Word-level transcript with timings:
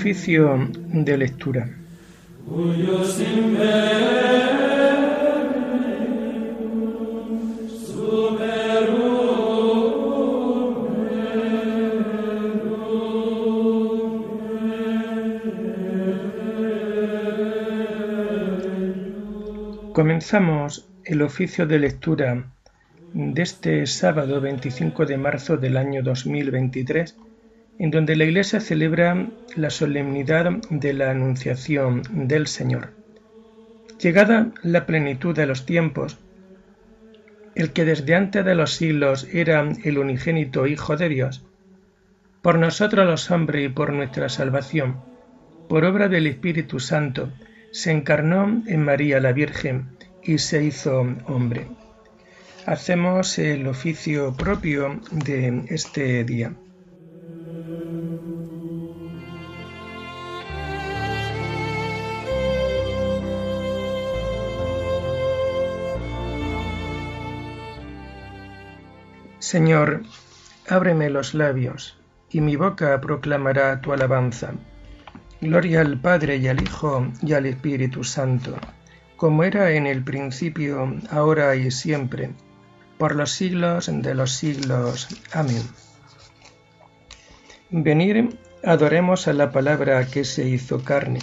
Oficio 0.00 0.66
de 0.72 1.18
lectura. 1.18 1.68
Comenzamos 19.92 20.88
el 21.04 21.20
oficio 21.20 21.66
de 21.66 21.78
lectura 21.78 22.44
de 23.12 23.42
este 23.42 23.86
sábado 23.86 24.40
25 24.40 25.04
de 25.04 25.18
marzo 25.18 25.58
del 25.58 25.76
año 25.76 26.02
2023 26.02 27.16
en 27.80 27.90
donde 27.90 28.14
la 28.14 28.24
Iglesia 28.24 28.60
celebra 28.60 29.26
la 29.56 29.70
solemnidad 29.70 30.50
de 30.68 30.92
la 30.92 31.12
Anunciación 31.12 32.02
del 32.12 32.46
Señor. 32.46 32.90
Llegada 33.98 34.52
la 34.62 34.84
plenitud 34.84 35.34
de 35.34 35.46
los 35.46 35.64
tiempos, 35.64 36.18
el 37.54 37.72
que 37.72 37.86
desde 37.86 38.14
antes 38.14 38.44
de 38.44 38.54
los 38.54 38.74
siglos 38.74 39.26
era 39.32 39.66
el 39.82 39.96
unigénito 39.96 40.66
Hijo 40.66 40.98
de 40.98 41.08
Dios, 41.08 41.42
por 42.42 42.58
nosotros 42.58 43.06
los 43.06 43.30
hombres 43.30 43.64
y 43.64 43.68
por 43.70 43.94
nuestra 43.94 44.28
salvación, 44.28 45.00
por 45.66 45.86
obra 45.86 46.08
del 46.08 46.26
Espíritu 46.26 46.80
Santo, 46.80 47.32
se 47.72 47.92
encarnó 47.92 48.62
en 48.66 48.84
María 48.84 49.20
la 49.20 49.32
Virgen 49.32 49.86
y 50.22 50.36
se 50.36 50.62
hizo 50.62 51.00
hombre. 51.24 51.66
Hacemos 52.66 53.38
el 53.38 53.66
oficio 53.66 54.36
propio 54.36 55.00
de 55.12 55.64
este 55.68 56.24
día. 56.24 56.52
Señor, 69.50 70.02
ábreme 70.68 71.10
los 71.10 71.34
labios, 71.34 71.98
y 72.30 72.40
mi 72.40 72.54
boca 72.54 73.00
proclamará 73.00 73.80
tu 73.80 73.92
alabanza. 73.92 74.52
Gloria 75.40 75.80
al 75.80 76.00
Padre 76.00 76.36
y 76.36 76.46
al 76.46 76.62
Hijo 76.62 77.08
y 77.20 77.32
al 77.32 77.46
Espíritu 77.46 78.04
Santo, 78.04 78.54
como 79.16 79.42
era 79.42 79.72
en 79.72 79.88
el 79.88 80.04
principio, 80.04 80.94
ahora 81.10 81.56
y 81.56 81.72
siempre, 81.72 82.30
por 82.96 83.16
los 83.16 83.32
siglos 83.32 83.90
de 83.92 84.14
los 84.14 84.30
siglos. 84.30 85.08
Amén. 85.32 85.64
Venid, 87.70 88.32
adoremos 88.62 89.26
a 89.26 89.32
la 89.32 89.50
palabra 89.50 90.06
que 90.06 90.22
se 90.22 90.48
hizo 90.48 90.84
carne. 90.84 91.18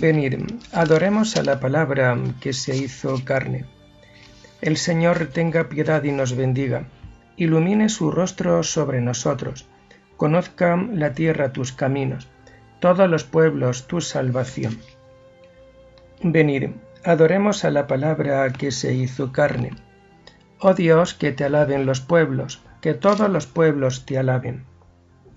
Venid, 0.00 0.34
adoremos 0.72 1.36
a 1.36 1.44
la 1.44 1.60
palabra 1.60 2.18
que 2.40 2.52
se 2.52 2.76
hizo 2.76 3.24
carne. 3.24 3.66
El 4.62 4.76
Señor 4.76 5.28
tenga 5.28 5.68
piedad 5.68 6.02
y 6.02 6.10
nos 6.10 6.34
bendiga 6.34 6.88
ilumine 7.36 7.88
su 7.88 8.10
rostro 8.10 8.62
sobre 8.62 9.00
nosotros, 9.00 9.66
conozca 10.16 10.76
la 10.76 11.12
tierra 11.14 11.52
tus 11.52 11.72
caminos, 11.72 12.28
todos 12.80 13.08
los 13.08 13.24
pueblos 13.24 13.86
tu 13.86 14.00
salvación. 14.00 14.78
Venid, 16.22 16.70
adoremos 17.04 17.64
a 17.64 17.70
la 17.70 17.86
palabra 17.86 18.50
que 18.52 18.70
se 18.70 18.92
hizo 18.92 19.32
carne. 19.32 19.70
Oh 20.58 20.74
Dios, 20.74 21.14
que 21.14 21.32
te 21.32 21.44
alaben 21.44 21.86
los 21.86 22.00
pueblos, 22.00 22.62
que 22.82 22.92
todos 22.92 23.30
los 23.30 23.46
pueblos 23.46 24.04
te 24.04 24.18
alaben. 24.18 24.64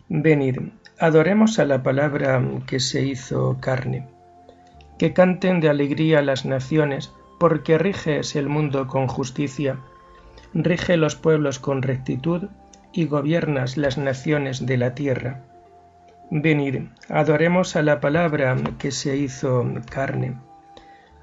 Venid, 0.09 0.57
adoremos 0.99 1.59
a 1.59 1.65
la 1.65 1.81
palabra 1.83 2.43
que 2.67 2.81
se 2.81 3.03
hizo 3.03 3.57
carne. 3.61 4.07
Que 4.99 5.13
canten 5.13 5.61
de 5.61 5.69
alegría 5.69 6.21
las 6.21 6.45
naciones, 6.45 7.13
porque 7.39 7.77
riges 7.77 8.35
el 8.35 8.49
mundo 8.49 8.87
con 8.87 9.07
justicia 9.07 9.79
rige 10.53 10.97
los 10.97 11.15
pueblos 11.15 11.59
con 11.59 11.81
rectitud 11.81 12.49
y 12.91 13.05
gobiernas 13.05 13.77
las 13.77 13.97
naciones 13.97 14.65
de 14.65 14.77
la 14.77 14.93
tierra. 14.93 15.41
Venid, 16.29 16.87
adoremos 17.09 17.75
a 17.75 17.81
la 17.81 17.99
palabra 17.99 18.55
que 18.77 18.91
se 18.91 19.17
hizo 19.17 19.65
carne. 19.89 20.37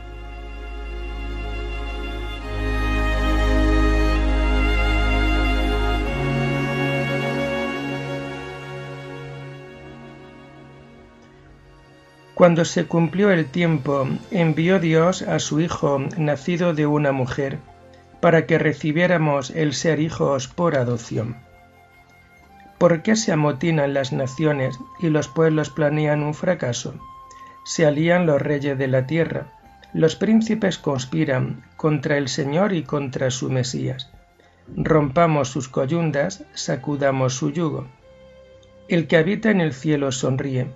Cuando 12.36 12.66
se 12.66 12.84
cumplió 12.84 13.30
el 13.30 13.46
tiempo, 13.46 14.06
envió 14.30 14.78
Dios 14.78 15.22
a 15.22 15.38
su 15.38 15.58
Hijo 15.58 16.00
nacido 16.18 16.74
de 16.74 16.86
una 16.86 17.10
mujer, 17.10 17.56
para 18.20 18.44
que 18.44 18.58
recibiéramos 18.58 19.48
el 19.48 19.72
ser 19.72 20.00
hijos 20.00 20.46
por 20.46 20.76
adopción. 20.76 21.38
¿Por 22.76 23.00
qué 23.00 23.16
se 23.16 23.32
amotinan 23.32 23.94
las 23.94 24.12
naciones 24.12 24.78
y 25.00 25.08
los 25.08 25.28
pueblos 25.28 25.70
planean 25.70 26.22
un 26.22 26.34
fracaso? 26.34 26.96
Se 27.64 27.86
alían 27.86 28.26
los 28.26 28.42
reyes 28.42 28.76
de 28.76 28.88
la 28.88 29.06
tierra, 29.06 29.46
los 29.94 30.14
príncipes 30.14 30.76
conspiran 30.76 31.64
contra 31.78 32.18
el 32.18 32.28
Señor 32.28 32.74
y 32.74 32.82
contra 32.82 33.30
su 33.30 33.48
Mesías. 33.48 34.10
Rompamos 34.76 35.48
sus 35.48 35.70
coyundas, 35.70 36.44
sacudamos 36.52 37.32
su 37.32 37.50
yugo. 37.50 37.86
El 38.88 39.06
que 39.06 39.16
habita 39.16 39.50
en 39.50 39.62
el 39.62 39.72
cielo 39.72 40.12
sonríe 40.12 40.66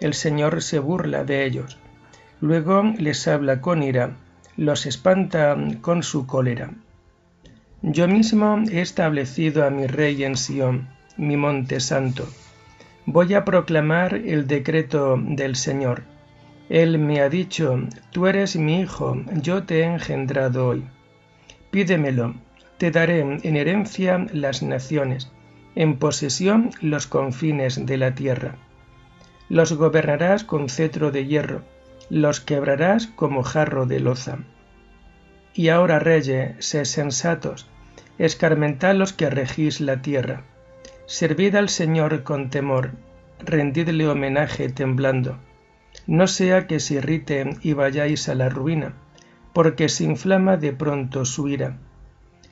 el 0.00 0.14
Señor 0.14 0.62
se 0.62 0.78
burla 0.78 1.24
de 1.24 1.44
ellos. 1.44 1.78
Luego 2.40 2.82
les 2.98 3.26
habla 3.28 3.60
con 3.60 3.82
ira, 3.82 4.16
los 4.56 4.86
espanta 4.86 5.56
con 5.80 6.02
su 6.02 6.26
cólera. 6.26 6.70
Yo 7.82 8.08
mismo 8.08 8.62
he 8.70 8.80
establecido 8.80 9.64
a 9.64 9.70
mi 9.70 9.86
rey 9.86 10.24
en 10.24 10.36
Sión, 10.36 10.88
mi 11.16 11.36
monte 11.36 11.80
santo. 11.80 12.28
Voy 13.06 13.34
a 13.34 13.44
proclamar 13.44 14.14
el 14.14 14.46
decreto 14.46 15.18
del 15.22 15.56
Señor. 15.56 16.02
Él 16.68 16.98
me 16.98 17.20
ha 17.20 17.28
dicho, 17.28 17.78
tú 18.10 18.26
eres 18.26 18.56
mi 18.56 18.80
hijo, 18.80 19.16
yo 19.40 19.62
te 19.62 19.80
he 19.80 19.84
engendrado 19.84 20.68
hoy. 20.68 20.84
Pídemelo, 21.70 22.34
te 22.78 22.90
daré 22.90 23.20
en 23.20 23.56
herencia 23.56 24.26
las 24.32 24.62
naciones, 24.62 25.30
en 25.76 25.96
posesión 25.98 26.70
los 26.80 27.06
confines 27.06 27.86
de 27.86 27.96
la 27.96 28.14
tierra. 28.14 28.56
Los 29.48 29.72
gobernarás 29.72 30.44
con 30.44 30.68
cetro 30.68 31.10
de 31.12 31.26
hierro, 31.26 31.62
los 32.10 32.40
quebrarás 32.40 33.06
como 33.06 33.42
jarro 33.42 33.86
de 33.86 34.00
loza. 34.00 34.38
Y 35.54 35.68
ahora, 35.68 35.98
reyes, 35.98 36.64
sé 36.64 36.84
sensatos, 36.84 37.68
escarmentad 38.18 38.94
los 38.94 39.12
que 39.12 39.30
regís 39.30 39.80
la 39.80 40.02
tierra. 40.02 40.42
Servid 41.06 41.54
al 41.54 41.68
Señor 41.68 42.24
con 42.24 42.50
temor, 42.50 42.90
rendidle 43.38 44.08
homenaje 44.08 44.68
temblando. 44.68 45.38
No 46.06 46.26
sea 46.26 46.66
que 46.66 46.80
se 46.80 46.94
irrite 46.94 47.56
y 47.62 47.72
vayáis 47.72 48.28
a 48.28 48.34
la 48.34 48.48
ruina, 48.48 48.94
porque 49.52 49.88
se 49.88 50.04
inflama 50.04 50.56
de 50.56 50.72
pronto 50.72 51.24
su 51.24 51.48
ira. 51.48 51.78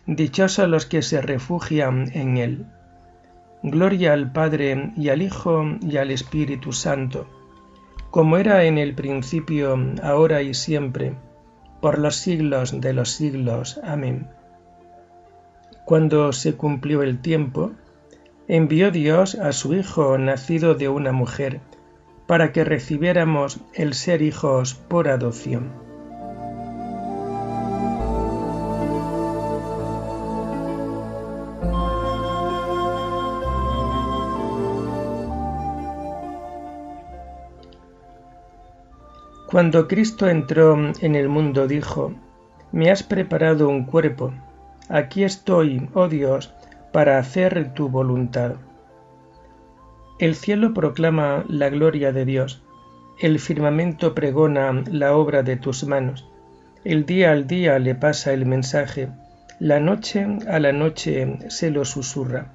Dichosos 0.07 0.69
los 0.69 0.87
que 0.87 1.03
se 1.03 1.21
refugian 1.21 2.11
en 2.15 2.37
él. 2.37 2.67
Gloria 3.67 4.13
al 4.13 4.31
Padre 4.31 4.93
y 4.95 5.09
al 5.09 5.23
Hijo 5.23 5.65
y 5.81 5.97
al 5.97 6.11
Espíritu 6.11 6.71
Santo, 6.75 7.27
como 8.11 8.37
era 8.37 8.65
en 8.65 8.77
el 8.77 8.95
principio, 8.95 9.79
ahora 10.03 10.43
y 10.43 10.53
siempre, 10.53 11.15
por 11.81 11.99
los 11.99 12.17
siglos 12.17 12.79
de 12.79 12.93
los 12.93 13.13
siglos. 13.13 13.81
Amén. 13.83 14.29
Cuando 15.87 16.35
se 16.35 16.57
cumplió 16.57 17.03
el 17.03 17.23
tiempo, 17.23 17.73
envió 18.49 18.91
Dios 18.91 19.35
a 19.35 19.51
su 19.53 19.73
Hijo 19.73 20.19
nacido 20.19 20.75
de 20.75 20.91
una 20.91 21.13
mujer, 21.13 21.63
para 22.27 22.53
que 22.53 22.65
recibiéramos 22.65 23.61
el 23.73 23.95
ser 23.95 24.21
hijos 24.21 24.75
por 24.75 25.09
adopción. 25.09 25.84
Cuando 39.55 39.87
Cristo 39.87 40.29
entró 40.29 40.77
en 41.01 41.15
el 41.15 41.29
mundo 41.29 41.69
dijo, 41.69 42.13
Me 42.73 42.91
has 42.91 43.05
preparado 43.05 43.69
un 43.69 43.85
cuerpo, 43.85 44.35
aquí 44.89 45.23
estoy, 45.23 45.89
oh 45.95 46.09
Dios, 46.09 46.53
para 46.93 47.19
hacer 47.19 47.73
tu 47.73 47.89
voluntad. 47.89 48.57
El 50.19 50.35
cielo 50.35 50.75
proclama 50.75 51.45
la 51.47 51.69
gloria 51.69 52.11
de 52.11 52.25
Dios, 52.25 52.65
el 53.21 53.39
firmamento 53.39 54.13
pregona 54.13 54.83
la 54.91 55.17
obra 55.17 55.45
de 55.45 55.57
tus 55.57 55.85
manos, 55.85 56.29
el 56.83 57.07
día 57.07 57.31
al 57.31 57.47
día 57.47 57.79
le 57.79 57.95
pasa 57.95 58.33
el 58.33 58.47
mensaje, 58.47 59.09
la 59.61 59.79
noche 59.79 60.27
a 60.49 60.59
la 60.59 60.73
noche 60.73 61.39
se 61.47 61.71
lo 61.71 61.85
susurra, 61.85 62.49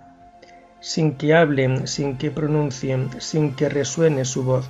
sin 0.81 1.13
que 1.13 1.33
hablen, 1.33 1.87
sin 1.87 2.17
que 2.17 2.29
pronuncien, 2.29 3.07
sin 3.19 3.55
que 3.55 3.69
resuene 3.69 4.25
su 4.25 4.43
voz 4.43 4.69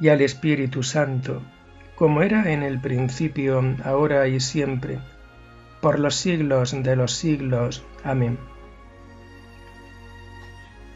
y 0.00 0.08
al 0.08 0.20
Espíritu 0.20 0.82
Santo, 0.82 1.42
como 1.94 2.22
era 2.22 2.50
en 2.50 2.62
el 2.62 2.80
principio, 2.80 3.62
ahora 3.84 4.26
y 4.26 4.40
siempre, 4.40 4.98
por 5.80 5.98
los 5.98 6.14
siglos 6.16 6.74
de 6.82 6.96
los 6.96 7.12
siglos. 7.12 7.84
Amén. 8.02 8.38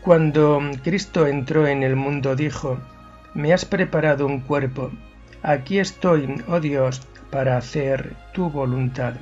Cuando 0.03 0.61
Cristo 0.83 1.27
entró 1.27 1.67
en 1.67 1.83
el 1.83 1.97
mundo 1.97 2.35
dijo, 2.35 2.79
Me 3.35 3.53
has 3.53 3.65
preparado 3.65 4.27
un 4.27 4.41
cuerpo, 4.41 4.91
aquí 5.43 5.79
estoy, 5.79 6.43
oh 6.49 6.61
Dios, 6.61 7.03
para 7.31 7.56
hacer 7.56 8.17
tu 8.33 8.50
voluntad. 8.50 9.15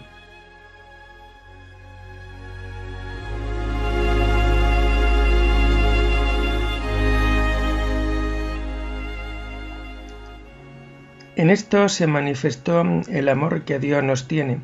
En 11.36 11.50
esto 11.50 11.90
se 11.90 12.06
manifestó 12.06 12.82
el 13.08 13.28
amor 13.28 13.62
que 13.62 13.78
Dios 13.78 14.02
nos 14.02 14.26
tiene, 14.26 14.58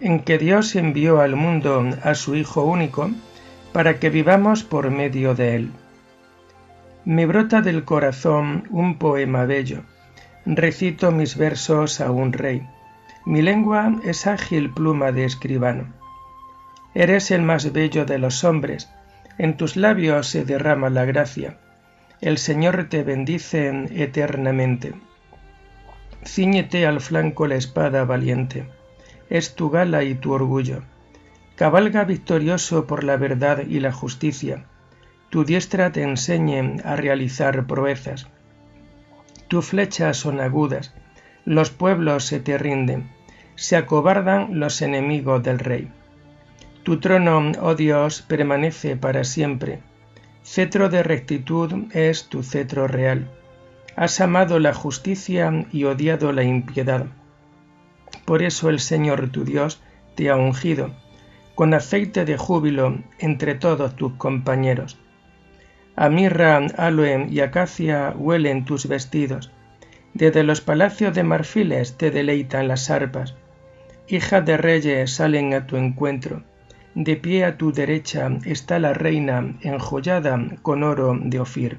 en 0.00 0.20
que 0.20 0.38
Dios 0.38 0.76
envió 0.76 1.20
al 1.20 1.34
mundo 1.34 1.84
a 2.04 2.14
su 2.14 2.36
Hijo 2.36 2.62
único 2.62 3.10
para 3.72 3.98
que 3.98 4.08
vivamos 4.08 4.62
por 4.62 4.90
medio 4.90 5.34
de 5.34 5.56
él. 5.56 5.72
Me 7.04 7.26
brota 7.26 7.62
del 7.62 7.84
corazón 7.84 8.68
un 8.70 8.96
poema 8.98 9.44
bello, 9.44 9.82
recito 10.46 11.10
mis 11.10 11.36
versos 11.36 12.00
a 12.00 12.12
un 12.12 12.32
rey, 12.32 12.64
mi 13.26 13.42
lengua 13.42 14.00
es 14.04 14.28
ágil 14.28 14.70
pluma 14.70 15.10
de 15.10 15.24
escribano. 15.24 15.92
Eres 16.94 17.32
el 17.32 17.42
más 17.42 17.72
bello 17.72 18.04
de 18.04 18.18
los 18.18 18.44
hombres, 18.44 18.88
en 19.36 19.56
tus 19.56 19.76
labios 19.76 20.28
se 20.28 20.44
derrama 20.44 20.90
la 20.90 21.04
gracia, 21.04 21.58
el 22.20 22.38
Señor 22.38 22.88
te 22.88 23.02
bendice 23.02 23.88
eternamente. 23.90 24.94
Cíñete 26.24 26.86
al 26.86 27.00
flanco 27.00 27.46
la 27.46 27.54
espada 27.54 28.04
valiente, 28.04 28.68
es 29.30 29.54
tu 29.54 29.70
gala 29.70 30.02
y 30.04 30.14
tu 30.14 30.32
orgullo. 30.32 30.82
Cabalga 31.54 32.04
victorioso 32.04 32.86
por 32.86 33.04
la 33.04 33.16
verdad 33.16 33.64
y 33.66 33.80
la 33.80 33.92
justicia, 33.92 34.64
tu 35.30 35.44
diestra 35.44 35.92
te 35.92 36.02
enseñe 36.02 36.80
a 36.84 36.96
realizar 36.96 37.66
proezas. 37.66 38.28
Tus 39.48 39.66
flechas 39.66 40.16
son 40.16 40.40
agudas, 40.40 40.94
los 41.44 41.70
pueblos 41.70 42.24
se 42.24 42.40
te 42.40 42.58
rinden, 42.58 43.10
se 43.54 43.76
acobardan 43.76 44.58
los 44.60 44.82
enemigos 44.82 45.42
del 45.42 45.58
rey. 45.58 45.90
Tu 46.82 47.00
trono, 47.00 47.52
oh 47.60 47.74
Dios, 47.74 48.22
permanece 48.22 48.96
para 48.96 49.24
siempre. 49.24 49.80
Cetro 50.42 50.88
de 50.88 51.02
rectitud 51.02 51.72
es 51.92 52.28
tu 52.28 52.42
cetro 52.42 52.88
real 52.88 53.28
Has 54.00 54.20
amado 54.20 54.60
la 54.60 54.74
justicia 54.74 55.66
y 55.72 55.82
odiado 55.82 56.30
la 56.30 56.44
impiedad. 56.44 57.06
Por 58.26 58.44
eso 58.44 58.70
el 58.70 58.78
Señor 58.78 59.30
tu 59.30 59.42
Dios 59.42 59.82
te 60.14 60.30
ha 60.30 60.36
ungido 60.36 60.92
con 61.56 61.74
aceite 61.74 62.24
de 62.24 62.36
júbilo 62.36 63.00
entre 63.18 63.56
todos 63.56 63.96
tus 63.96 64.12
compañeros. 64.12 65.00
A 65.96 66.08
mirra, 66.10 66.58
aloe 66.76 67.26
y 67.28 67.40
acacia 67.40 68.14
huelen 68.16 68.64
tus 68.64 68.86
vestidos. 68.86 69.50
Desde 70.14 70.44
los 70.44 70.60
palacios 70.60 71.12
de 71.12 71.24
marfiles 71.24 71.96
te 71.98 72.12
deleitan 72.12 72.68
las 72.68 72.90
arpas. 72.90 73.34
Hijas 74.06 74.46
de 74.46 74.58
reyes 74.58 75.12
salen 75.12 75.54
a 75.54 75.66
tu 75.66 75.76
encuentro. 75.76 76.44
De 76.94 77.16
pie 77.16 77.44
a 77.44 77.56
tu 77.56 77.72
derecha 77.72 78.30
está 78.44 78.78
la 78.78 78.94
reina 78.94 79.56
enjollada 79.62 80.38
con 80.62 80.84
oro 80.84 81.18
de 81.20 81.40
Ofir. 81.40 81.78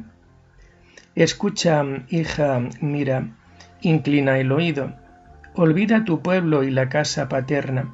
Escucha, 1.20 1.84
hija, 2.08 2.62
mira, 2.80 3.28
inclina 3.82 4.40
el 4.40 4.54
oído, 4.54 4.94
olvida 5.54 6.06
tu 6.06 6.22
pueblo 6.22 6.64
y 6.64 6.72
la 6.72 6.88
casa 6.88 7.28
paterna, 7.28 7.94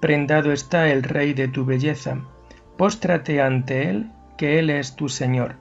prendado 0.00 0.50
está 0.50 0.88
el 0.88 1.04
rey 1.04 1.34
de 1.34 1.46
tu 1.46 1.64
belleza, 1.64 2.18
póstrate 2.76 3.40
ante 3.40 3.88
él, 3.88 4.10
que 4.36 4.58
él 4.58 4.70
es 4.70 4.96
tu 4.96 5.08
señor. 5.08 5.54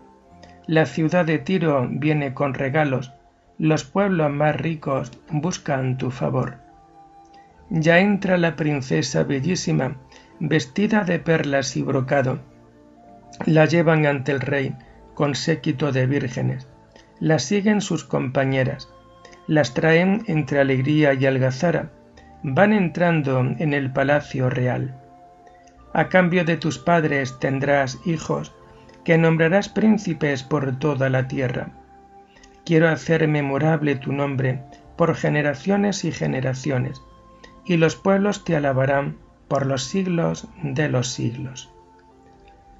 La 0.66 0.88
ciudad 0.88 1.24
de 1.24 1.38
Tiro 1.38 1.88
viene 1.88 2.34
con 2.34 2.56
regalos, 2.56 3.14
los 3.60 3.84
pueblos 3.84 4.32
más 4.32 4.56
ricos 4.56 5.12
buscan 5.30 6.00
tu 6.00 6.10
favor. 6.10 6.56
Ya 7.70 8.00
entra 8.00 8.38
la 8.38 8.56
princesa 8.56 9.24
bellísima, 9.24 9.98
vestida 10.40 11.04
de 11.04 11.20
perlas 11.20 11.78
y 11.78 11.84
brocado. 11.84 12.40
La 13.46 13.66
llevan 13.66 14.08
ante 14.08 14.32
el 14.32 14.42
rey, 14.42 14.76
con 15.14 15.36
séquito 15.36 15.92
de 15.92 16.08
vírgenes 16.08 16.73
las 17.20 17.44
siguen 17.44 17.82
sus 17.82 18.04
compañeras, 18.04 18.90
las 19.48 19.74
traen 19.74 20.24
entre 20.28 20.60
alegría 20.60 21.14
y 21.14 21.26
algazara, 21.26 21.92
van 22.44 22.74
entrando 22.74 23.40
en 23.40 23.74
el 23.74 23.92
palacio 23.92 24.50
real. 24.50 25.00
A 25.94 26.10
cambio 26.10 26.44
de 26.44 26.58
tus 26.58 26.80
padres 26.80 27.40
tendrás 27.40 28.00
hijos, 28.06 28.54
que 29.04 29.18
nombrarás 29.18 29.70
príncipes 29.70 30.44
por 30.44 30.80
toda 30.80 31.10
la 31.10 31.28
tierra. 31.28 31.72
Quiero 32.66 32.90
hacer 32.90 33.28
memorable 33.28 33.96
tu 33.96 34.14
nombre 34.14 34.62
por 34.96 35.16
generaciones 35.16 36.06
y 36.06 36.12
generaciones, 36.12 37.02
y 37.66 37.78
los 37.78 37.96
pueblos 37.96 38.44
te 38.44 38.56
alabarán 38.56 39.18
por 39.48 39.66
los 39.66 39.84
siglos 39.84 40.48
de 40.62 40.90
los 40.90 41.10
siglos. 41.10 41.70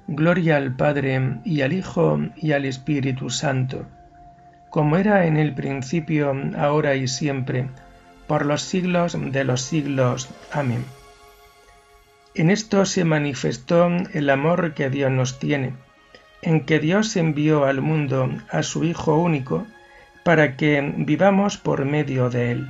Gloria 0.06 0.56
al 0.56 0.76
Padre 0.76 1.40
y 1.44 1.62
al 1.62 1.72
Hijo 1.72 2.18
y 2.36 2.52
al 2.52 2.64
Espíritu 2.64 3.30
Santo, 3.30 3.86
como 4.74 4.96
era 4.96 5.26
en 5.26 5.36
el 5.36 5.54
principio, 5.54 6.34
ahora 6.58 6.96
y 6.96 7.06
siempre, 7.06 7.68
por 8.26 8.44
los 8.44 8.62
siglos 8.62 9.16
de 9.16 9.44
los 9.44 9.60
siglos. 9.60 10.28
Amén. 10.50 10.84
En 12.34 12.50
esto 12.50 12.84
se 12.84 13.04
manifestó 13.04 13.86
el 13.86 14.28
amor 14.30 14.74
que 14.74 14.90
Dios 14.90 15.12
nos 15.12 15.38
tiene, 15.38 15.74
en 16.42 16.66
que 16.66 16.80
Dios 16.80 17.14
envió 17.14 17.66
al 17.66 17.82
mundo 17.82 18.28
a 18.50 18.64
su 18.64 18.82
Hijo 18.82 19.16
único, 19.16 19.64
para 20.24 20.56
que 20.56 20.92
vivamos 20.96 21.56
por 21.56 21.84
medio 21.84 22.28
de 22.28 22.50
él. 22.50 22.68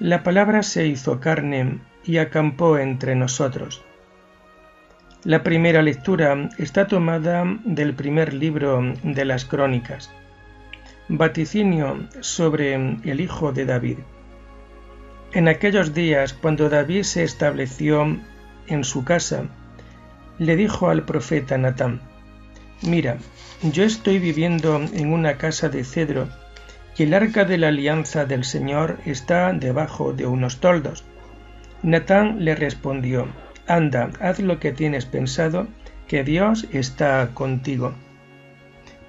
La 0.00 0.22
palabra 0.22 0.62
se 0.62 0.86
hizo 0.86 1.20
carne 1.20 1.78
y 2.04 2.16
acampó 2.16 2.78
entre 2.78 3.14
nosotros. 3.14 3.84
La 5.24 5.42
primera 5.42 5.82
lectura 5.82 6.48
está 6.56 6.86
tomada 6.86 7.44
del 7.66 7.92
primer 7.92 8.32
libro 8.32 8.94
de 9.02 9.24
las 9.26 9.44
Crónicas, 9.44 10.10
vaticinio 11.08 12.08
sobre 12.20 12.76
el 12.76 13.20
hijo 13.20 13.52
de 13.52 13.66
David. 13.66 13.98
En 15.34 15.48
aquellos 15.48 15.92
días, 15.92 16.32
cuando 16.32 16.70
David 16.70 17.02
se 17.02 17.22
estableció 17.22 18.16
en 18.68 18.84
su 18.84 19.04
casa, 19.04 19.50
le 20.38 20.56
dijo 20.56 20.88
al 20.88 21.04
profeta 21.04 21.58
Natán, 21.58 22.00
Mira, 22.80 23.18
yo 23.62 23.84
estoy 23.84 24.18
viviendo 24.18 24.80
en 24.94 25.12
una 25.12 25.36
casa 25.36 25.68
de 25.68 25.84
cedro 25.84 26.26
y 26.96 27.04
el 27.04 27.14
arca 27.14 27.44
de 27.44 27.58
la 27.58 27.68
alianza 27.68 28.24
del 28.24 28.44
Señor 28.44 28.98
está 29.06 29.52
debajo 29.52 30.12
de 30.12 30.26
unos 30.26 30.60
toldos. 30.60 31.04
Natán 31.82 32.44
le 32.44 32.54
respondió, 32.54 33.28
Anda, 33.66 34.10
haz 34.20 34.40
lo 34.40 34.58
que 34.58 34.72
tienes 34.72 35.06
pensado, 35.06 35.68
que 36.08 36.24
Dios 36.24 36.66
está 36.72 37.30
contigo. 37.34 37.94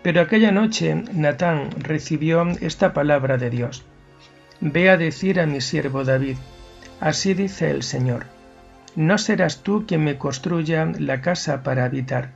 Pero 0.04 0.22
aquella 0.22 0.52
noche 0.52 1.04
Natán 1.14 1.70
recibió 1.78 2.48
esta 2.62 2.94
palabra 2.94 3.38
de 3.38 3.50
Dios. 3.50 3.84
Ve 4.60 4.90
a 4.90 4.98
decir 4.98 5.40
a 5.40 5.48
mi 5.48 5.62
siervo 5.62 6.04
David, 6.04 6.38
así 7.00 7.34
dice 7.34 7.72
el 7.72 7.84
Señor, 7.84 8.26
no 8.96 9.18
serás 9.18 9.64
tú 9.64 9.86
quien 9.88 10.04
me 10.04 10.18
construya 10.18 10.86
la 11.00 11.22
casa 11.22 11.64
para 11.64 11.86
habitar. 11.86 12.32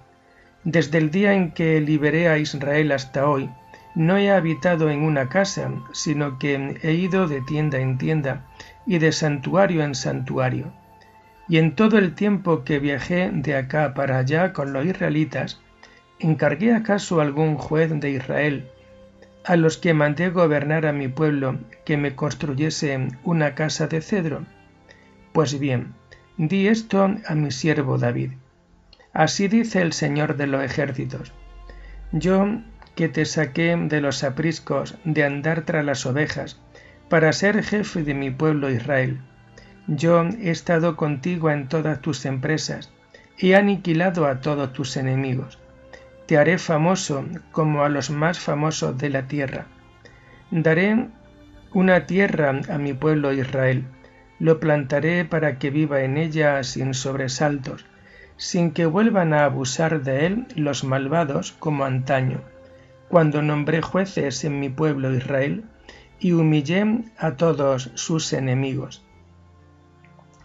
Desde 0.63 0.97
el 0.97 1.11
día 1.11 1.33
en 1.33 1.51
que 1.51 1.79
liberé 1.81 2.27
a 2.27 2.37
Israel 2.37 2.91
hasta 2.91 3.27
hoy, 3.27 3.49
no 3.95 4.17
he 4.17 4.29
habitado 4.29 4.89
en 4.89 5.01
una 5.01 5.29
casa, 5.29 5.71
sino 5.93 6.37
que 6.37 6.77
he 6.83 6.93
ido 6.93 7.27
de 7.27 7.41
tienda 7.41 7.79
en 7.79 7.97
tienda 7.97 8.45
y 8.85 8.99
de 8.99 9.11
santuario 9.11 9.83
en 9.83 9.95
santuario. 9.95 10.73
Y 11.47 11.57
en 11.57 11.75
todo 11.75 11.97
el 11.97 12.13
tiempo 12.13 12.63
que 12.63 12.79
viajé 12.79 13.29
de 13.31 13.55
acá 13.55 13.93
para 13.93 14.17
allá 14.17 14.51
con 14.51 14.73
los 14.73 14.85
israelitas, 14.85 15.61
¿encargué 16.19 16.73
acaso 16.73 17.21
algún 17.21 17.55
juez 17.55 17.91
de 17.99 18.11
Israel 18.11 18.67
a 19.45 19.55
los 19.55 19.77
que 19.77 19.93
mandé 19.93 20.29
gobernar 20.29 20.85
a 20.87 20.91
mi 20.91 21.07
pueblo 21.07 21.59
que 21.85 21.97
me 21.97 22.15
construyese 22.15 23.07
una 23.23 23.55
casa 23.55 23.87
de 23.87 24.01
cedro? 24.01 24.43
Pues 25.33 25.59
bien, 25.59 25.93
di 26.37 26.67
esto 26.67 27.03
a 27.03 27.35
mi 27.35 27.51
siervo 27.51 27.97
David. 27.97 28.31
Así 29.13 29.47
dice 29.47 29.81
el 29.81 29.93
Señor 29.93 30.35
de 30.35 30.47
los 30.47 30.63
ejércitos. 30.63 31.31
Yo 32.11 32.45
que 32.95 33.09
te 33.09 33.25
saqué 33.25 33.75
de 33.75 33.99
los 33.99 34.23
apriscos 34.23 34.95
de 35.03 35.25
andar 35.25 35.63
tras 35.63 35.83
las 35.83 36.05
ovejas, 36.05 36.59
para 37.09 37.33
ser 37.33 37.61
jefe 37.61 38.03
de 38.03 38.13
mi 38.13 38.31
pueblo 38.31 38.69
Israel. 38.71 39.19
Yo 39.87 40.23
he 40.23 40.49
estado 40.49 40.95
contigo 40.95 41.51
en 41.51 41.67
todas 41.67 42.01
tus 42.01 42.25
empresas, 42.25 42.91
he 43.37 43.55
aniquilado 43.55 44.25
a 44.25 44.39
todos 44.39 44.71
tus 44.73 44.97
enemigos. 44.97 45.59
Te 46.25 46.37
haré 46.37 46.57
famoso 46.57 47.25
como 47.51 47.83
a 47.83 47.89
los 47.89 48.09
más 48.09 48.39
famosos 48.39 48.97
de 48.97 49.09
la 49.09 49.27
tierra. 49.27 49.67
Daré 50.49 51.09
una 51.73 52.05
tierra 52.07 52.61
a 52.69 52.77
mi 52.77 52.93
pueblo 52.93 53.33
Israel, 53.33 53.83
lo 54.39 54.59
plantaré 54.59 55.25
para 55.25 55.59
que 55.59 55.69
viva 55.69 56.01
en 56.01 56.17
ella 56.17 56.63
sin 56.63 56.93
sobresaltos, 56.93 57.85
sin 58.37 58.71
que 58.71 58.85
vuelvan 58.85 59.33
a 59.33 59.45
abusar 59.45 60.01
de 60.01 60.25
él 60.25 60.47
los 60.55 60.83
malvados 60.83 61.51
como 61.59 61.85
antaño 61.85 62.41
cuando 63.09 63.41
nombré 63.41 63.81
jueces 63.81 64.43
en 64.43 64.59
mi 64.59 64.69
pueblo 64.69 65.15
Israel 65.15 65.65
y 66.19 66.31
humillé 66.31 67.03
a 67.17 67.35
todos 67.35 67.91
sus 67.95 68.33
enemigos. 68.33 69.03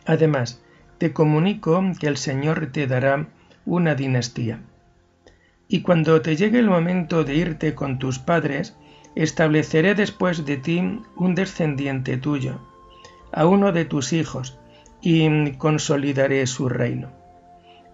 Además, 0.07 0.63
te 0.99 1.13
comunico 1.13 1.83
que 1.99 2.07
el 2.07 2.17
Señor 2.17 2.71
te 2.73 2.87
dará 2.87 3.29
una 3.65 3.95
dinastía. 3.95 4.61
Y 5.69 5.83
cuando 5.83 6.21
te 6.21 6.37
llegue 6.37 6.59
el 6.59 6.69
momento 6.69 7.25
de 7.25 7.37
irte 7.37 7.75
con 7.75 7.99
tus 7.99 8.19
padres, 8.19 8.77
estableceré 9.15 9.95
después 9.95 10.45
de 10.45 10.57
ti 10.57 11.01
un 11.17 11.35
descendiente 11.35 12.17
tuyo, 12.17 12.61
a 13.33 13.47
uno 13.47 13.73
de 13.73 13.85
tus 13.85 14.13
hijos, 14.13 14.59
y 15.01 15.53
consolidaré 15.53 16.47
su 16.47 16.69
reino. 16.69 17.20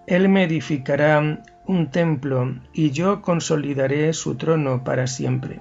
Él 0.07 0.29
me 0.29 0.45
edificará 0.45 1.43
un 1.67 1.91
templo, 1.91 2.55
y 2.73 2.93
yo 2.93 3.23
consolidaré 3.23 4.13
su 4.13 4.37
trono 4.37 4.85
para 4.85 5.09
siempre. 5.09 5.61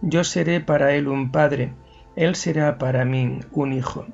Yo 0.00 0.24
seré 0.24 0.60
para 0.60 0.94
él 0.94 1.08
un 1.08 1.30
padre, 1.30 1.74
él 2.16 2.36
será 2.36 2.78
para 2.78 3.04
mí 3.04 3.40
un 3.52 3.74
hijo, 3.74 4.06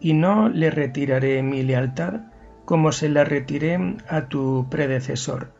y 0.00 0.12
no 0.12 0.48
le 0.48 0.70
retiraré 0.70 1.40
mi 1.44 1.62
lealtad 1.62 2.22
como 2.64 2.90
se 2.90 3.08
la 3.08 3.22
retiré 3.22 3.78
a 4.08 4.26
tu 4.26 4.66
predecesor. 4.68 5.52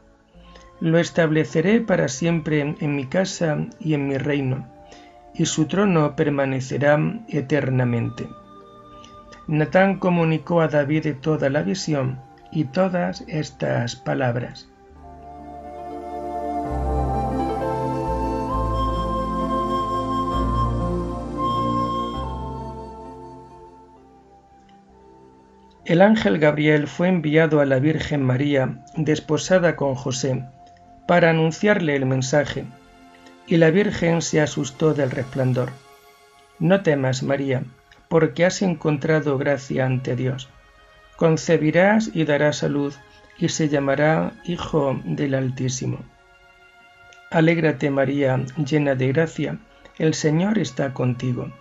Lo 0.80 0.98
estableceré 0.98 1.80
para 1.80 2.08
siempre 2.08 2.74
en 2.80 2.96
mi 2.96 3.06
casa 3.06 3.66
y 3.78 3.94
en 3.94 4.08
mi 4.08 4.18
reino, 4.18 4.66
y 5.34 5.46
su 5.46 5.66
trono 5.66 6.16
permanecerá 6.16 6.98
eternamente. 7.28 8.28
Natán 9.46 10.00
comunicó 10.00 10.60
a 10.60 10.68
David 10.68 11.14
toda 11.20 11.48
la 11.48 11.62
visión 11.62 12.29
y 12.52 12.64
todas 12.64 13.24
estas 13.28 13.96
palabras. 13.96 14.68
El 25.90 26.02
ángel 26.02 26.38
Gabriel 26.38 26.86
fue 26.86 27.08
enviado 27.08 27.60
a 27.60 27.66
la 27.66 27.80
Virgen 27.80 28.22
María, 28.22 28.84
desposada 28.96 29.74
con 29.74 29.96
José, 29.96 30.44
para 31.08 31.30
anunciarle 31.30 31.96
el 31.96 32.06
mensaje, 32.06 32.64
y 33.48 33.56
la 33.56 33.70
Virgen 33.70 34.22
se 34.22 34.40
asustó 34.40 34.94
del 34.94 35.10
resplandor. 35.10 35.70
No 36.60 36.82
temas, 36.82 37.24
María, 37.24 37.64
porque 38.08 38.44
has 38.44 38.62
encontrado 38.62 39.36
gracia 39.36 39.84
ante 39.84 40.14
Dios. 40.14 40.48
Concebirás 41.20 42.10
y 42.14 42.24
darás 42.24 42.62
a 42.62 42.70
luz, 42.70 42.98
y 43.36 43.50
se 43.50 43.68
llamará 43.68 44.32
Hijo 44.42 44.98
del 45.04 45.34
Altísimo. 45.34 45.98
Alégrate, 47.30 47.90
María, 47.90 48.42
llena 48.56 48.94
de 48.94 49.08
gracia, 49.08 49.58
el 49.98 50.14
Señor 50.14 50.58
está 50.58 50.94
contigo. 50.94 51.52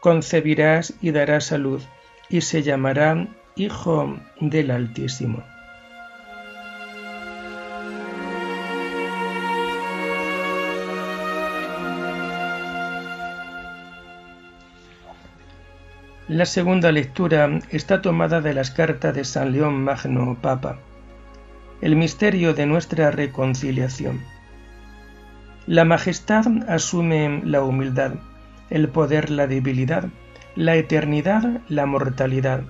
Concebirás 0.00 0.94
y 1.02 1.10
darás 1.10 1.52
a 1.52 1.58
luz, 1.58 1.86
y 2.30 2.40
se 2.40 2.62
llamará 2.62 3.28
Hijo 3.54 4.18
del 4.40 4.70
Altísimo. 4.70 5.44
La 16.30 16.46
segunda 16.46 16.92
lectura 16.92 17.58
está 17.70 18.02
tomada 18.02 18.40
de 18.40 18.54
las 18.54 18.70
cartas 18.70 19.16
de 19.16 19.24
San 19.24 19.50
León 19.50 19.82
Magno 19.82 20.38
Papa. 20.40 20.78
El 21.80 21.96
misterio 21.96 22.54
de 22.54 22.66
nuestra 22.66 23.10
reconciliación. 23.10 24.20
La 25.66 25.84
majestad 25.84 26.46
asume 26.68 27.42
la 27.44 27.64
humildad, 27.64 28.12
el 28.70 28.88
poder 28.88 29.28
la 29.30 29.48
debilidad, 29.48 30.04
la 30.54 30.76
eternidad 30.76 31.62
la 31.68 31.86
mortalidad 31.86 32.62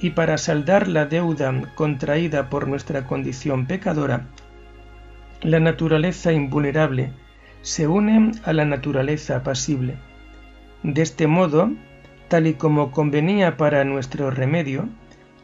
y 0.00 0.10
para 0.10 0.36
saldar 0.36 0.88
la 0.88 1.06
deuda 1.06 1.72
contraída 1.76 2.50
por 2.50 2.66
nuestra 2.66 3.06
condición 3.06 3.66
pecadora, 3.66 4.26
la 5.40 5.60
naturaleza 5.60 6.32
invulnerable 6.32 7.12
se 7.62 7.86
une 7.86 8.32
a 8.42 8.52
la 8.52 8.64
naturaleza 8.64 9.44
pasible. 9.44 9.94
De 10.82 11.02
este 11.02 11.28
modo, 11.28 11.70
tal 12.28 12.46
y 12.46 12.54
como 12.54 12.90
convenía 12.90 13.56
para 13.56 13.84
nuestro 13.84 14.30
remedio, 14.30 14.88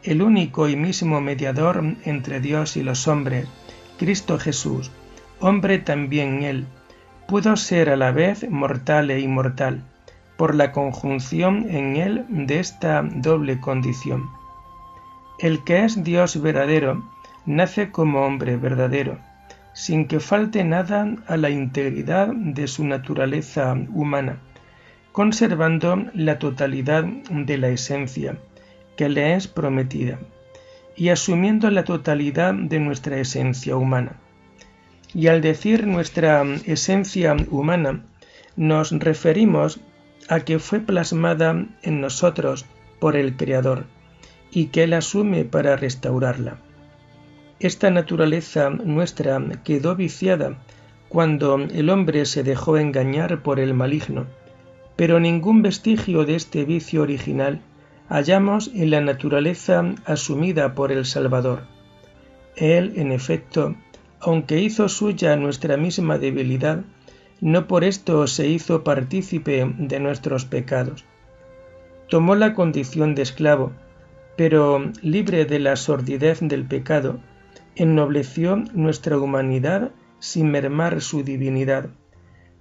el 0.03 0.21
único 0.21 0.69
y 0.69 0.75
mismo 0.75 1.19
mediador 1.19 1.83
entre 2.03 2.39
Dios 2.39 2.77
y 2.77 2.83
los 2.83 3.07
hombres, 3.07 3.47
Cristo 3.97 4.37
Jesús, 4.37 4.91
hombre 5.39 5.79
también 5.79 6.43
él, 6.43 6.65
pudo 7.27 7.55
ser 7.55 7.89
a 7.89 7.95
la 7.95 8.11
vez 8.11 8.47
mortal 8.49 9.09
e 9.09 9.19
inmortal, 9.19 9.83
por 10.37 10.53
la 10.53 10.71
conjunción 10.71 11.65
en 11.69 11.95
él 11.95 12.25
de 12.29 12.59
esta 12.59 13.01
doble 13.01 13.59
condición. 13.59 14.29
El 15.39 15.63
que 15.63 15.85
es 15.85 16.03
Dios 16.03 16.41
verdadero, 16.41 17.03
nace 17.45 17.91
como 17.91 18.25
hombre 18.25 18.57
verdadero, 18.57 19.17
sin 19.73 20.07
que 20.07 20.19
falte 20.19 20.63
nada 20.63 21.07
a 21.27 21.37
la 21.37 21.49
integridad 21.49 22.27
de 22.27 22.67
su 22.67 22.85
naturaleza 22.85 23.75
humana, 23.93 24.37
conservando 25.15 26.07
la 26.13 26.39
totalidad 26.39 27.05
de 27.05 27.57
la 27.57 27.69
esencia 27.69 28.37
que 28.97 29.07
le 29.07 29.35
es 29.35 29.47
prometida, 29.47 30.19
y 30.97 31.07
asumiendo 31.07 31.71
la 31.71 31.85
totalidad 31.85 32.53
de 32.53 32.81
nuestra 32.81 33.17
esencia 33.17 33.77
humana. 33.77 34.19
Y 35.13 35.27
al 35.27 35.39
decir 35.39 35.87
nuestra 35.87 36.43
esencia 36.65 37.33
humana, 37.49 38.03
nos 38.57 38.91
referimos 38.91 39.79
a 40.27 40.41
que 40.41 40.59
fue 40.59 40.81
plasmada 40.81 41.65
en 41.81 42.01
nosotros 42.01 42.65
por 42.99 43.15
el 43.15 43.37
Creador 43.37 43.85
y 44.51 44.65
que 44.65 44.83
Él 44.83 44.91
asume 44.91 45.45
para 45.45 45.77
restaurarla. 45.77 46.57
Esta 47.61 47.89
naturaleza 47.89 48.69
nuestra 48.69 49.41
quedó 49.63 49.95
viciada 49.95 50.57
cuando 51.07 51.55
el 51.55 51.89
hombre 51.89 52.25
se 52.25 52.43
dejó 52.43 52.77
engañar 52.77 53.43
por 53.43 53.61
el 53.61 53.73
maligno, 53.73 54.25
pero 54.95 55.19
ningún 55.19 55.61
vestigio 55.61 56.25
de 56.25 56.35
este 56.35 56.65
vicio 56.65 57.01
original 57.01 57.61
hallamos 58.09 58.71
en 58.73 58.91
la 58.91 59.01
naturaleza 59.01 59.83
asumida 60.05 60.75
por 60.75 60.91
el 60.91 61.05
Salvador. 61.05 61.63
Él, 62.55 62.93
en 62.95 63.11
efecto, 63.11 63.75
aunque 64.19 64.61
hizo 64.61 64.87
suya 64.87 65.35
nuestra 65.35 65.77
misma 65.77 66.17
debilidad, 66.17 66.83
no 67.41 67.67
por 67.67 67.83
esto 67.83 68.27
se 68.27 68.47
hizo 68.47 68.83
partícipe 68.83 69.71
de 69.77 69.99
nuestros 69.99 70.45
pecados. 70.45 71.05
Tomó 72.09 72.35
la 72.35 72.53
condición 72.53 73.15
de 73.15 73.23
esclavo, 73.23 73.73
pero 74.37 74.91
libre 75.01 75.45
de 75.45 75.59
la 75.59 75.75
sordidez 75.75 76.39
del 76.41 76.65
pecado, 76.65 77.19
ennobleció 77.75 78.57
nuestra 78.73 79.17
humanidad 79.17 79.91
sin 80.19 80.49
mermar 80.51 81.01
su 81.01 81.23
divinidad, 81.23 81.89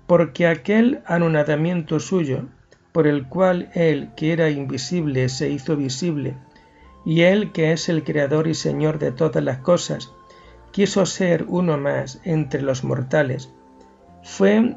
porque 0.06 0.46
aquel 0.46 1.00
anonadamiento 1.06 2.00
suyo, 2.00 2.46
por 2.92 3.06
el 3.06 3.28
cual 3.28 3.70
Él 3.74 4.10
que 4.16 4.32
era 4.32 4.50
invisible 4.50 5.28
se 5.28 5.50
hizo 5.50 5.76
visible, 5.76 6.36
y 7.04 7.22
Él 7.22 7.52
que 7.52 7.72
es 7.72 7.88
el 7.88 8.04
Creador 8.04 8.46
y 8.46 8.54
Señor 8.54 8.98
de 8.98 9.12
todas 9.12 9.42
las 9.42 9.58
cosas, 9.58 10.12
quiso 10.72 11.06
ser 11.06 11.44
uno 11.48 11.78
más 11.78 12.20
entre 12.24 12.62
los 12.62 12.84
mortales, 12.84 13.50
fue 14.22 14.76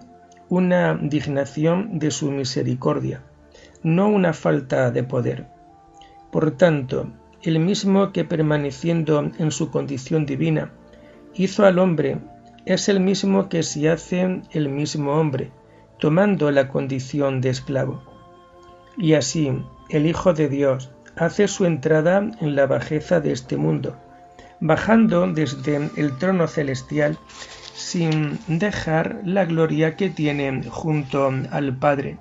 una 0.49 0.95
dignación 0.95 1.99
de 1.99 2.11
su 2.11 2.31
misericordia, 2.31 3.23
no 3.83 4.07
una 4.07 4.33
falta 4.33 4.91
de 4.91 5.03
poder. 5.03 5.47
Por 6.31 6.51
tanto, 6.51 7.11
el 7.41 7.59
mismo 7.59 8.11
que 8.11 8.25
permaneciendo 8.25 9.31
en 9.37 9.51
su 9.51 9.71
condición 9.71 10.25
divina, 10.25 10.71
hizo 11.33 11.65
al 11.65 11.79
hombre, 11.79 12.17
es 12.67 12.89
el 12.89 12.99
mismo 12.99 13.47
que 13.47 13.63
se 13.63 13.89
hace 13.89 14.41
el 14.51 14.67
mismo 14.67 15.13
hombre, 15.13 15.51
tomando 15.99 16.51
la 16.51 16.67
condición 16.67 17.39
de 17.39 17.49
esclavo. 17.49 18.03
Y 18.97 19.13
así, 19.13 19.63
el 19.89 20.05
Hijo 20.05 20.33
de 20.33 20.49
Dios 20.49 20.91
hace 21.15 21.47
su 21.47 21.63
entrada 21.63 22.29
en 22.41 22.55
la 22.57 22.65
bajeza 22.65 23.21
de 23.21 23.31
este 23.31 23.55
mundo, 23.55 23.95
bajando 24.59 25.31
desde 25.31 25.89
el 25.95 26.17
trono 26.17 26.47
celestial 26.47 27.17
sin 27.73 28.37
dejar 28.47 29.21
la 29.23 29.45
gloria 29.45 29.95
que 29.95 30.09
tiene 30.09 30.61
junto 30.69 31.31
al 31.51 31.77
Padre, 31.77 32.17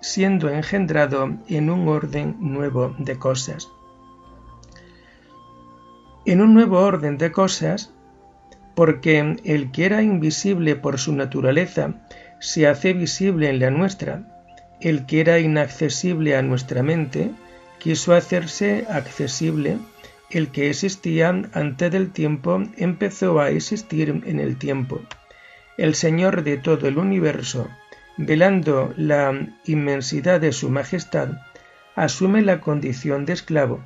siendo 0.00 0.48
engendrado 0.48 1.36
en 1.48 1.68
un 1.68 1.86
orden 1.86 2.36
nuevo 2.40 2.94
de 2.98 3.18
cosas. 3.18 3.68
En 6.24 6.40
un 6.40 6.54
nuevo 6.54 6.80
orden 6.80 7.18
de 7.18 7.30
cosas, 7.30 7.92
porque 8.74 9.36
el 9.44 9.70
que 9.70 9.86
era 9.86 10.02
invisible 10.02 10.76
por 10.76 10.98
su 10.98 11.12
naturaleza 11.14 11.94
se 12.40 12.66
hace 12.66 12.92
visible 12.92 13.48
en 13.48 13.60
la 13.60 13.70
nuestra, 13.70 14.22
el 14.80 15.06
que 15.06 15.20
era 15.20 15.38
inaccesible 15.38 16.36
a 16.36 16.42
nuestra 16.42 16.82
mente 16.82 17.30
quiso 17.78 18.14
hacerse 18.14 18.86
accesible 18.88 19.78
el 20.30 20.50
que 20.50 20.68
existía 20.68 21.28
antes 21.28 21.92
del 21.92 22.10
tiempo 22.10 22.62
empezó 22.76 23.38
a 23.40 23.50
existir 23.50 24.10
en 24.10 24.40
el 24.40 24.56
tiempo. 24.56 25.00
El 25.76 25.94
Señor 25.94 26.42
de 26.42 26.56
todo 26.56 26.88
el 26.88 26.98
universo, 26.98 27.68
velando 28.16 28.92
la 28.96 29.48
inmensidad 29.64 30.40
de 30.40 30.52
su 30.52 30.70
majestad, 30.70 31.28
asume 31.94 32.42
la 32.42 32.60
condición 32.60 33.26
de 33.26 33.34
esclavo. 33.34 33.84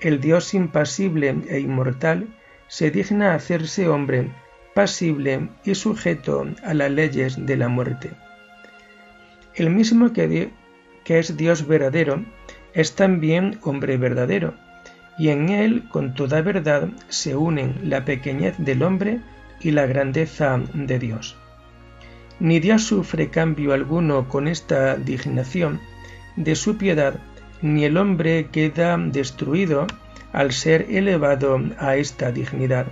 El 0.00 0.20
Dios 0.20 0.52
impasible 0.52 1.34
e 1.48 1.60
inmortal 1.60 2.28
se 2.68 2.90
digna 2.90 3.34
hacerse 3.34 3.88
hombre, 3.88 4.30
pasible 4.74 5.48
y 5.64 5.74
sujeto 5.74 6.46
a 6.64 6.74
las 6.74 6.90
leyes 6.90 7.46
de 7.46 7.56
la 7.56 7.68
muerte. 7.68 8.10
El 9.54 9.70
mismo 9.70 10.12
que, 10.12 10.50
que 11.04 11.18
es 11.18 11.36
Dios 11.36 11.66
verdadero, 11.66 12.24
es 12.74 12.94
también 12.94 13.58
hombre 13.62 13.96
verdadero, 13.96 14.54
y 15.18 15.30
en 15.30 15.48
él 15.48 15.88
con 15.88 16.14
toda 16.14 16.42
verdad 16.42 16.90
se 17.08 17.34
unen 17.34 17.74
la 17.84 18.04
pequeñez 18.04 18.54
del 18.58 18.82
hombre 18.82 19.20
y 19.60 19.70
la 19.70 19.86
grandeza 19.86 20.60
de 20.74 20.98
Dios. 20.98 21.36
Ni 22.38 22.60
Dios 22.60 22.84
sufre 22.84 23.30
cambio 23.30 23.72
alguno 23.72 24.28
con 24.28 24.46
esta 24.46 24.96
dignación 24.96 25.80
de 26.36 26.54
su 26.54 26.76
piedad, 26.76 27.18
ni 27.62 27.84
el 27.84 27.96
hombre 27.96 28.48
queda 28.52 28.98
destruido 28.98 29.86
al 30.36 30.52
ser 30.52 30.86
elevado 30.90 31.58
a 31.78 31.96
esta 31.96 32.30
dignidad. 32.30 32.88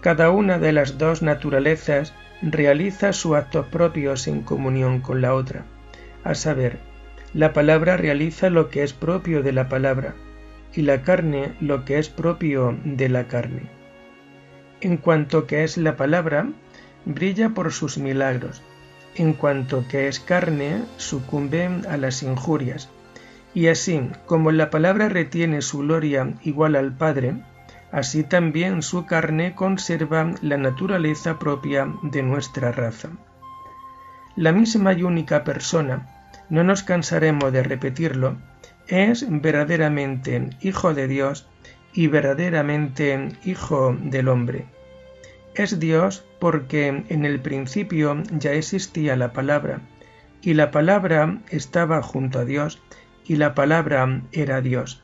Cada 0.00 0.30
una 0.30 0.58
de 0.58 0.72
las 0.72 0.96
dos 0.96 1.20
naturalezas 1.20 2.14
realiza 2.40 3.12
sus 3.12 3.36
actos 3.36 3.66
propios 3.66 4.26
en 4.26 4.40
comunión 4.40 5.00
con 5.00 5.20
la 5.20 5.34
otra, 5.34 5.66
a 6.24 6.34
saber, 6.34 6.78
la 7.34 7.52
palabra 7.52 7.98
realiza 7.98 8.48
lo 8.48 8.70
que 8.70 8.82
es 8.82 8.94
propio 8.94 9.42
de 9.42 9.52
la 9.52 9.68
palabra, 9.68 10.14
y 10.72 10.80
la 10.80 11.02
carne 11.02 11.52
lo 11.60 11.84
que 11.84 11.98
es 11.98 12.08
propio 12.08 12.74
de 12.84 13.10
la 13.10 13.28
carne. 13.28 13.68
En 14.80 14.96
cuanto 14.96 15.46
que 15.46 15.62
es 15.62 15.76
la 15.76 15.96
palabra, 15.96 16.48
brilla 17.04 17.50
por 17.50 17.70
sus 17.70 17.98
milagros, 17.98 18.62
en 19.14 19.34
cuanto 19.34 19.86
que 19.88 20.08
es 20.08 20.20
carne, 20.20 20.84
sucumbe 20.96 21.68
a 21.86 21.98
las 21.98 22.22
injurias, 22.22 22.88
y 23.56 23.68
así 23.68 24.10
como 24.26 24.52
la 24.52 24.68
palabra 24.68 25.08
retiene 25.08 25.62
su 25.62 25.78
gloria 25.78 26.34
igual 26.42 26.76
al 26.76 26.94
Padre, 26.94 27.36
así 27.90 28.22
también 28.22 28.82
su 28.82 29.06
carne 29.06 29.54
conserva 29.54 30.34
la 30.42 30.58
naturaleza 30.58 31.38
propia 31.38 31.90
de 32.02 32.22
nuestra 32.22 32.70
raza. 32.70 33.08
La 34.36 34.52
misma 34.52 34.92
y 34.92 35.04
única 35.04 35.42
persona, 35.42 36.06
no 36.50 36.64
nos 36.64 36.82
cansaremos 36.82 37.50
de 37.50 37.62
repetirlo, 37.62 38.36
es 38.88 39.24
verdaderamente 39.26 40.50
Hijo 40.60 40.92
de 40.92 41.08
Dios 41.08 41.48
y 41.94 42.08
verdaderamente 42.08 43.30
Hijo 43.42 43.96
del 43.98 44.28
hombre. 44.28 44.66
Es 45.54 45.80
Dios 45.80 46.26
porque 46.40 47.04
en 47.08 47.24
el 47.24 47.40
principio 47.40 48.22
ya 48.32 48.52
existía 48.52 49.16
la 49.16 49.32
palabra, 49.32 49.80
y 50.42 50.52
la 50.52 50.70
palabra 50.70 51.38
estaba 51.48 52.02
junto 52.02 52.40
a 52.40 52.44
Dios, 52.44 52.82
y 53.28 53.36
la 53.36 53.54
palabra 53.54 54.22
era 54.32 54.60
Dios. 54.60 55.02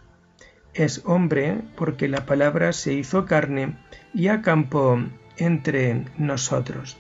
Es 0.75 1.03
hombre 1.05 1.61
porque 1.77 2.09
la 2.09 2.25
palabra 2.25 2.73
se 2.73 2.95
hizo 2.95 3.27
carne 3.27 3.77
y 4.15 4.29
acampó 4.29 5.03
entre 5.37 6.05
nosotros. 6.17 6.97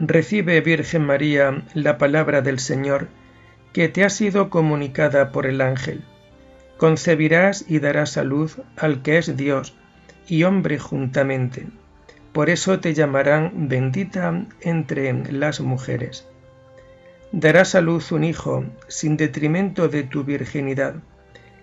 Recibe, 0.00 0.60
Virgen 0.60 1.04
María, 1.06 1.62
la 1.72 1.96
palabra 1.96 2.42
del 2.42 2.58
Señor, 2.58 3.08
que 3.72 3.88
te 3.88 4.04
ha 4.04 4.10
sido 4.10 4.50
comunicada 4.50 5.30
por 5.30 5.46
el 5.46 5.60
ángel. 5.60 6.02
Concebirás 6.76 7.64
y 7.68 7.78
darás 7.78 8.16
a 8.18 8.24
luz 8.24 8.58
al 8.76 9.02
que 9.02 9.18
es 9.18 9.36
Dios 9.36 9.74
y 10.28 10.44
hombre 10.44 10.78
juntamente. 10.78 11.66
Por 12.32 12.50
eso 12.50 12.80
te 12.80 12.94
llamarán 12.94 13.68
bendita 13.68 14.46
entre 14.60 15.12
las 15.32 15.60
mujeres. 15.60 16.26
Darás 17.32 17.74
a 17.74 17.80
luz 17.80 18.12
un 18.12 18.24
hijo 18.24 18.64
sin 18.88 19.16
detrimento 19.16 19.88
de 19.88 20.02
tu 20.02 20.24
virginidad. 20.24 20.96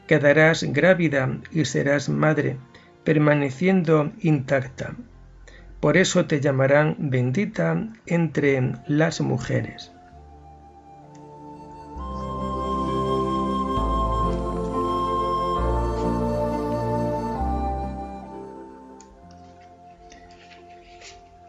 Quedarás 0.08 0.64
grávida 0.64 1.38
y 1.52 1.66
serás 1.66 2.10
madre, 2.10 2.58
permaneciendo 3.04 4.12
intacta 4.22 4.96
por 5.82 5.98
eso 5.98 6.26
te 6.26 6.40
llamarán 6.40 6.96
bendita 7.00 7.88
entre 8.06 8.74
las 8.88 9.20
mujeres. 9.20 9.92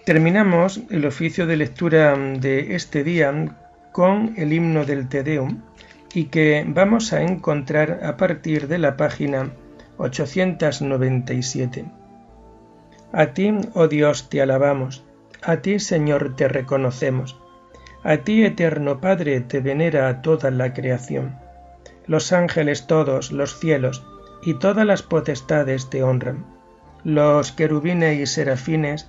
Terminamos 0.05 0.81
el 0.91 1.07
oficio 1.07 1.47
de 1.47 1.57
lectura 1.57 2.17
de 2.17 2.75
este 2.75 3.05
día 3.05 3.57
con 3.93 4.35
el 4.37 4.53
himno 4.53 4.85
del 4.85 5.09
Te 5.09 5.23
Deum 5.23 5.61
y 6.13 6.25
que 6.25 6.65
vamos 6.67 7.13
a 7.13 7.23
encontrar 7.23 8.01
a 8.03 8.17
partir 8.17 8.67
de 8.67 8.79
la 8.79 8.97
página 8.97 9.53
897. 9.99 11.85
A 13.13 13.27
ti, 13.27 13.55
oh 13.75 13.87
Dios, 13.87 14.29
te 14.29 14.43
alabamos, 14.43 15.05
a 15.41 15.59
ti, 15.59 15.79
Señor, 15.79 16.35
te 16.35 16.49
reconocemos, 16.49 17.39
a 18.03 18.17
ti, 18.17 18.45
eterno 18.45 19.01
Padre, 19.01 19.41
te 19.41 19.61
venera 19.61 20.21
toda 20.21 20.51
la 20.51 20.75
creación. 20.75 21.37
Los 22.09 22.33
ángeles 22.33 22.89
todos, 22.89 23.31
los 23.31 23.61
cielos 23.61 24.05
y 24.43 24.55
todas 24.55 24.85
las 24.85 25.05
potestades 25.05 25.91
te 25.91 26.03
honran. 26.03 26.45
Los 27.05 27.53
querubines 27.53 28.19
y 28.19 28.27
serafines 28.27 29.09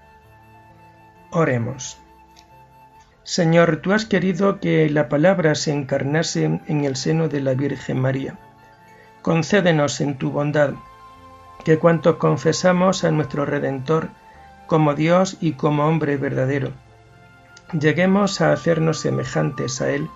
Oremos. 1.33 1.97
Señor, 3.23 3.77
tú 3.77 3.93
has 3.93 4.05
querido 4.05 4.59
que 4.59 4.89
la 4.89 5.07
palabra 5.07 5.55
se 5.55 5.71
encarnase 5.71 6.59
en 6.67 6.83
el 6.83 6.97
seno 6.97 7.29
de 7.29 7.39
la 7.39 7.53
Virgen 7.53 8.01
María. 8.01 8.37
Concédenos 9.21 10.01
en 10.01 10.17
tu 10.17 10.31
bondad 10.31 10.73
que 11.63 11.79
cuantos 11.79 12.17
confesamos 12.17 13.05
a 13.05 13.11
nuestro 13.11 13.45
Redentor 13.45 14.09
como 14.67 14.93
Dios 14.93 15.37
y 15.39 15.53
como 15.53 15.87
hombre 15.87 16.17
verdadero, 16.17 16.73
lleguemos 17.79 18.41
a 18.41 18.51
hacernos 18.51 18.99
semejantes 18.99 19.81
a 19.81 19.89
Él 19.89 20.09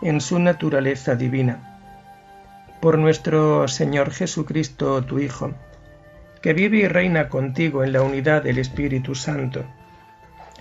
en 0.00 0.20
su 0.20 0.38
naturaleza 0.38 1.16
divina. 1.16 1.80
Por 2.80 2.98
nuestro 2.98 3.66
Señor 3.66 4.12
Jesucristo, 4.12 5.02
tu 5.02 5.18
Hijo, 5.18 5.50
que 6.40 6.52
vive 6.52 6.78
y 6.78 6.86
reina 6.86 7.28
contigo 7.28 7.82
en 7.82 7.92
la 7.92 8.02
unidad 8.02 8.44
del 8.44 8.58
Espíritu 8.58 9.16
Santo 9.16 9.64